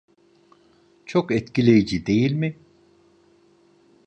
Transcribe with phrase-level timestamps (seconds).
[1.05, 2.55] Çok etkileyici, değil mi?